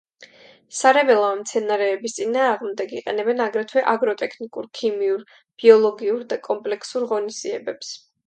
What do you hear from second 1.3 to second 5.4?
მცენარეების წინააღმდეგ იყენებენ აგრეთვე აგროტექნიკურ, ქიმიურ,